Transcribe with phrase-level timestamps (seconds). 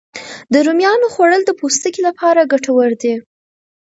[0.53, 3.15] د رومیانو خوړل د پوستکي لپاره ګټور دي